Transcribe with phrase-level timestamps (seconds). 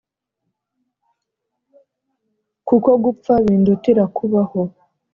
[2.67, 4.61] kuko gupfa bindutira kubaho